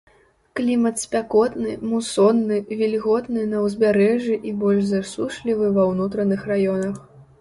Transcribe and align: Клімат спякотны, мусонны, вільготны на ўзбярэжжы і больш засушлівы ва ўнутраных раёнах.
Клімат 0.59 0.95
спякотны, 1.01 1.75
мусонны, 1.91 2.57
вільготны 2.79 3.43
на 3.53 3.57
ўзбярэжжы 3.67 4.41
і 4.53 4.57
больш 4.65 4.83
засушлівы 4.93 5.65
ва 5.77 5.83
ўнутраных 5.91 6.41
раёнах. 6.55 6.95